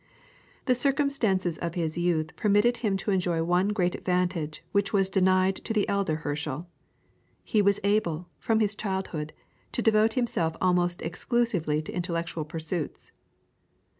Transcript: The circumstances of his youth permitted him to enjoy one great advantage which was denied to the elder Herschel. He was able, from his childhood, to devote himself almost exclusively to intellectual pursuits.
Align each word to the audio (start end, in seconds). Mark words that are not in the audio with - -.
The 0.65 0.73
circumstances 0.73 1.59
of 1.59 1.75
his 1.75 1.95
youth 1.95 2.35
permitted 2.35 2.77
him 2.77 2.97
to 2.97 3.11
enjoy 3.11 3.43
one 3.43 3.67
great 3.67 3.93
advantage 3.93 4.63
which 4.71 4.91
was 4.91 5.09
denied 5.09 5.57
to 5.57 5.73
the 5.73 5.87
elder 5.87 6.15
Herschel. 6.25 6.67
He 7.43 7.61
was 7.61 7.79
able, 7.83 8.27
from 8.39 8.61
his 8.61 8.75
childhood, 8.75 9.31
to 9.73 9.81
devote 9.83 10.13
himself 10.13 10.55
almost 10.59 11.03
exclusively 11.03 11.83
to 11.83 11.93
intellectual 11.93 12.45
pursuits. 12.45 13.11